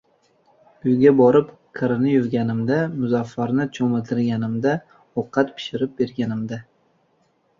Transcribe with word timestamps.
Uyga 0.85 1.11
borib, 1.17 1.51
kirini 1.79 2.13
yuvganimda, 2.13 2.79
Muzaffarni 3.03 3.67
cho‘miltirganimda, 3.79 4.73
ovqat 5.23 5.53
pi- 5.59 5.67
shirib 5.67 5.93
berganimda. 6.03 6.61